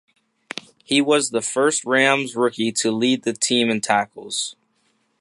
[0.83, 4.55] He was the first Rams rookie to lead the team in tackles.